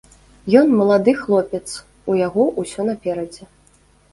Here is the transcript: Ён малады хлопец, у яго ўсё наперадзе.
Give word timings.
Ён 0.61 0.71
малады 0.79 1.13
хлопец, 1.19 1.63
у 2.13 2.17
яго 2.27 2.43
ўсё 2.61 2.81
наперадзе. 2.89 3.43